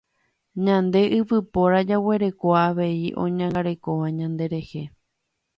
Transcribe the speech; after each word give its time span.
Ñande 0.65 1.01
yvypóra 1.17 1.79
jaguereko 1.89 2.47
avei 2.67 3.01
oñangarekóva 3.23 4.07
ñanderehe. 4.17 4.83